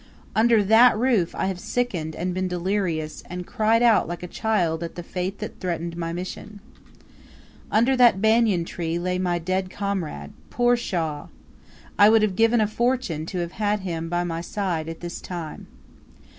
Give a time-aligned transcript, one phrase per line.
[0.35, 4.81] Under that roof I have sickened and been delirious, and cried out like a child
[4.81, 6.59] at the fate that threatened my mission.
[7.71, 11.27] Under that banian tree lay my dead comrade poor Shaw;
[11.99, 15.21] I would have given a fortune to have had him by my side at this
[15.21, 15.67] time.